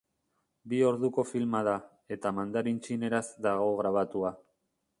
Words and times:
Bi 0.71 0.77
orduko 0.91 1.25
filma 1.31 1.61
da, 1.67 1.75
eta 2.17 2.31
mandarin-txineraz 2.39 3.25
dago 3.49 3.69
grabatua. 3.83 4.37